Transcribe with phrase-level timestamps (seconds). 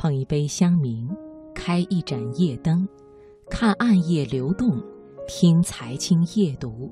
[0.00, 1.06] 捧一杯香茗，
[1.54, 2.88] 开一盏夜灯，
[3.50, 4.66] 看暗夜流动，
[5.28, 6.90] 听财经夜读。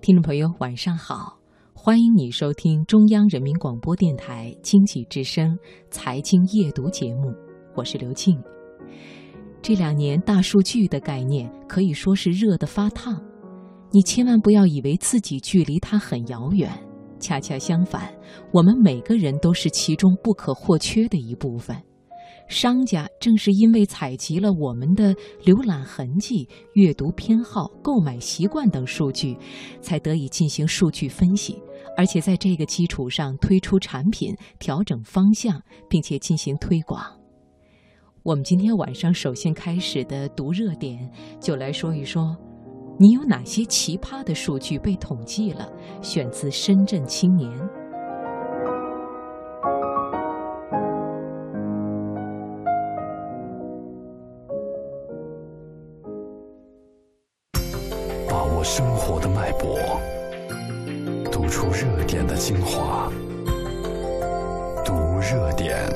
[0.00, 1.36] 听众朋友，晚上好，
[1.74, 5.58] 欢迎你收听中央人民广播电台经济之声
[5.90, 7.34] 财经夜读节目，
[7.74, 8.40] 我是刘静。
[9.60, 13.20] 这两年大数据的概念可以说是热得发烫，
[13.90, 16.70] 你千万不要以为自己距离它很遥远。
[17.20, 18.12] 恰恰相反，
[18.52, 21.76] 我们每个人都是其中不可或缺的一部分。
[22.48, 29.36] 商家正是因为采集了我们的浏览痕迹、阅读偏好、购买习惯等数据，
[29.80, 31.56] 才得以进行数据分析，
[31.96, 37.00] 而且在这个基础上推出产品、调整方向，并且进行推广。
[38.24, 41.08] 我们今天晚上首先开始的读热点，
[41.40, 42.36] 就来说一说。
[43.02, 45.66] 你有哪些奇葩的数据被统计了？
[46.02, 47.50] 选自《深圳青年》。
[58.28, 59.78] 把握生活的脉搏，
[61.32, 63.10] 读出热点的精华，
[64.84, 65.88] 读热点。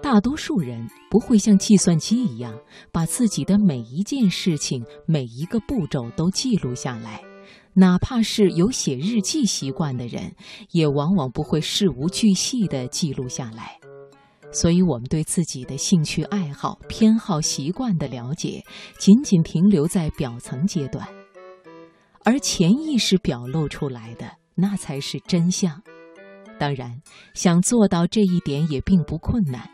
[0.00, 2.54] 大多数人不会像计算机一样，
[2.92, 7.22] 把自己的每一件事情、每一个步骤都记录下来。
[7.74, 10.34] 哪怕是有写日记习惯的人，
[10.70, 13.78] 也往往不会事无巨细地记录下来。
[14.50, 18.64] 所以，我们对自己的兴趣爱好、偏好、习惯的了解，
[18.98, 21.06] 仅仅停留在表层阶段，
[22.24, 25.82] 而潜意识表露出来的，那才是真相。
[26.58, 27.02] 当然，
[27.34, 29.68] 想做到这一点也并不困难。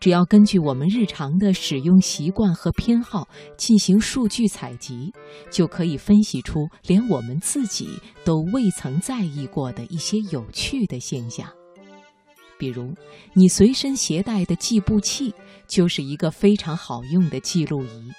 [0.00, 5.12] 只要根据我们日常的使用习惯和偏好进行数据采集，
[5.50, 7.88] 就可以分析出连我们自己
[8.24, 11.48] 都未曾在意过的一些有趣的现象。
[12.58, 12.94] 比如，
[13.32, 15.34] 你随身携带的计步器
[15.66, 18.12] 就是一个非常好用的记录仪。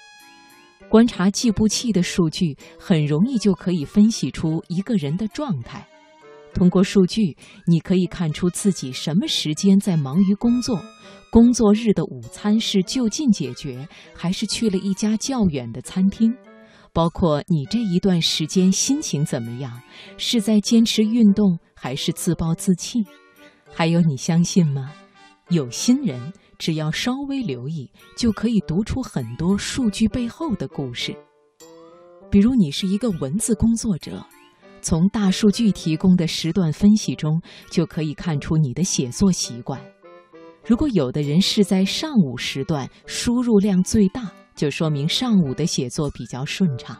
[0.88, 5.86] 观察计步器的数据，很容易就可以分析出一个人的状态。
[6.56, 7.36] 通过数据，
[7.66, 10.82] 你可以看出自己什么时间在忙于工作，
[11.30, 16.34] 工作日的午餐是就近解决，还是去了一家较远的餐厅？
[16.94, 19.70] 包括你这一段时间心情怎么样，
[20.16, 23.04] 是在坚持运动，还是自暴自弃？
[23.70, 24.90] 还有，你相信吗？
[25.50, 31.14] 有心人只要稍微留意，就可以读出很多数据背后的故事。
[32.30, 34.26] 比如，你是一个文字工作者。
[34.86, 39.80] 从大数据提供的时段分析中，就可以看出你的写作习惯。
[40.64, 46.94] 如果有的人是在上午时段输入量最大，就说明上午的写作比较顺畅；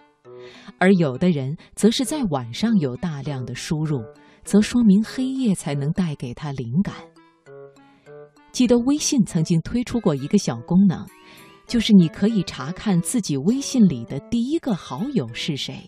[0.80, 4.00] 而有的人则是在晚上有大量的输入，
[4.42, 6.92] 则说明黑夜才能带给他灵感。
[8.50, 11.06] 记得微信曾经推出过一个小功能，
[11.68, 15.86] 就是你可以查看自己微信里的第一个好友是谁。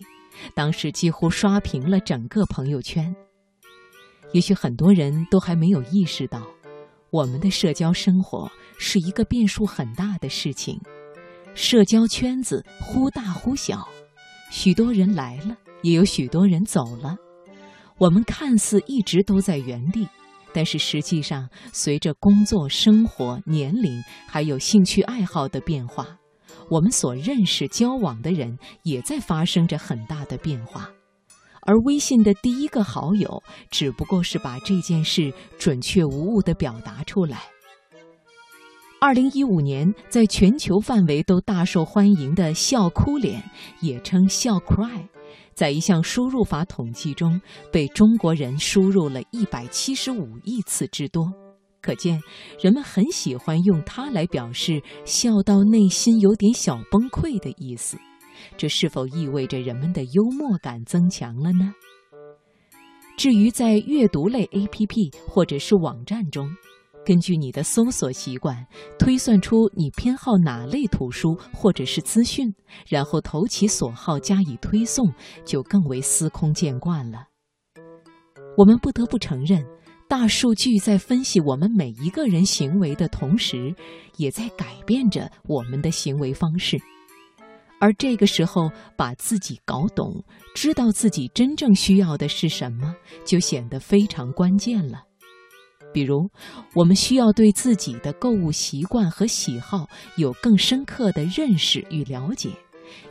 [0.53, 3.15] 当时几乎刷屏了整个朋友圈。
[4.31, 6.45] 也许很多人都还没有意识到，
[7.09, 10.79] 我们的社交生活是一个变数很大的事情，
[11.55, 13.87] 社交圈子忽大忽小，
[14.51, 17.15] 许多人来了，也有许多人走了。
[17.97, 20.07] 我们看似一直都在原地，
[20.53, 26.18] 但是实际上，随着工作、生活、年龄还有兴趣爱好的变化。
[26.69, 30.89] 我们所认识、交往的人也在发生着很大的变化，
[31.61, 33.41] 而微信的第一个好友
[33.71, 37.41] 只不过是把这件事准确无误地表达出来。
[39.01, 43.41] 二零一五年，在全球范围都大受欢迎的“笑哭脸”
[43.81, 45.07] 也称“笑 cry”，
[45.53, 47.39] 在一项输入法统计中，
[47.71, 51.31] 被中国人输入了一百七十五亿次之多。
[51.81, 52.19] 可见，
[52.61, 57.97] 人们很喜欢用它来表示笑到内心有点小崩溃的意思。
[58.57, 61.73] 这是否意味着人们的幽默感增强了呢？
[63.17, 66.49] 至于在阅读类 APP 或者是网站中，
[67.05, 68.65] 根据你的搜索习惯
[68.97, 72.53] 推算出你偏好哪类图书或者是资讯，
[72.87, 77.25] 然后投其所好加以推送，就更为司空见惯了。
[78.57, 79.65] 我们不得不承认。
[80.09, 83.71] 大数据在分析我们每一个人行为的同时，
[84.17, 86.79] 也在改变着我们的行为方式。
[87.79, 90.25] 而这个时候，把自己搞懂，
[90.55, 95.03] 知道自己真正需要的是什么，就显得非常关键了。
[95.93, 96.27] 比如，
[96.73, 102.49] 我们需要对自己的购物习惯和喜好有更深刻的认识与了解，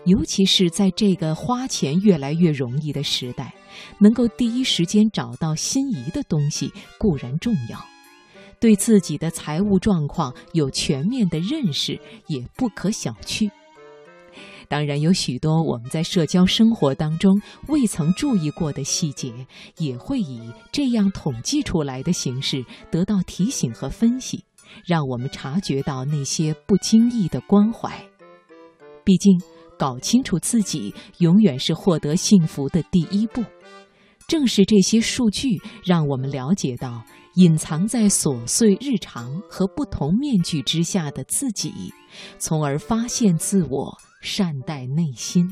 [0.04, 3.54] 尤其是在这个花钱越来越容易的时代，
[3.98, 7.78] 能够第一时间找到心仪的东西固然重要，
[8.60, 13.50] 对自己的财务状况有全面的认识也不可小觑。
[14.70, 19.32] 当然，有许多我们在社交生活当中未曾注意过的细节，
[19.78, 24.44] 也会以这样统计出来的形式得到提醒和分析，
[24.84, 27.90] 让我们察觉到那些不经意的关怀。
[29.04, 29.40] 毕竟，
[29.78, 33.44] 搞清楚自己永远是获得幸福的第一步。
[34.26, 37.02] 正是这些数据，让我们了解到
[37.36, 41.72] 隐藏在琐碎日常和不同面具之下的自己，
[42.38, 43.96] 从而发现自我。
[44.20, 45.48] 善待内心。